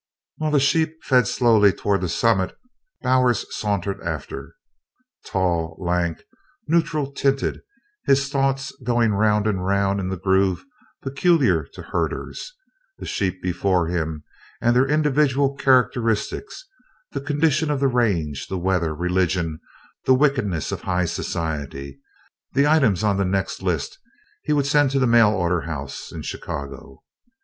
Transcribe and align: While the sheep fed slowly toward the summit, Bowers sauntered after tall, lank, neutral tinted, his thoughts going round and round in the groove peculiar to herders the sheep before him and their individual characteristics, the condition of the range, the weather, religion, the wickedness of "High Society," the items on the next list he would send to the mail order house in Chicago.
While 0.37 0.49
the 0.49 0.59
sheep 0.59 1.03
fed 1.03 1.27
slowly 1.27 1.71
toward 1.71 2.01
the 2.01 2.09
summit, 2.09 2.57
Bowers 3.03 3.45
sauntered 3.55 4.01
after 4.01 4.55
tall, 5.27 5.77
lank, 5.79 6.23
neutral 6.67 7.11
tinted, 7.11 7.61
his 8.07 8.27
thoughts 8.27 8.75
going 8.83 9.11
round 9.13 9.45
and 9.45 9.63
round 9.63 9.99
in 9.99 10.09
the 10.09 10.17
groove 10.17 10.65
peculiar 11.03 11.65
to 11.73 11.83
herders 11.83 12.51
the 12.97 13.05
sheep 13.05 13.43
before 13.43 13.89
him 13.89 14.23
and 14.59 14.75
their 14.75 14.87
individual 14.89 15.53
characteristics, 15.55 16.67
the 17.11 17.21
condition 17.21 17.69
of 17.69 17.79
the 17.79 17.87
range, 17.87 18.47
the 18.47 18.57
weather, 18.57 18.95
religion, 18.95 19.59
the 20.05 20.15
wickedness 20.15 20.71
of 20.71 20.81
"High 20.81 21.05
Society," 21.05 21.99
the 22.53 22.65
items 22.65 23.03
on 23.03 23.17
the 23.17 23.23
next 23.25 23.61
list 23.61 23.99
he 24.41 24.51
would 24.51 24.65
send 24.65 24.89
to 24.89 24.97
the 24.99 25.05
mail 25.05 25.29
order 25.29 25.61
house 25.61 26.11
in 26.11 26.23
Chicago. 26.23 27.03